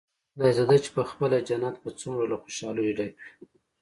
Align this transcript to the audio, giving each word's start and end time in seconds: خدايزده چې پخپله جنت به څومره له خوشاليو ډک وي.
خدايزده 0.33 0.75
چې 0.83 0.89
پخپله 0.97 1.37
جنت 1.47 1.75
به 1.83 1.89
څومره 1.99 2.23
له 2.31 2.37
خوشاليو 2.41 2.95
ډک 2.97 3.13
وي. 3.19 3.25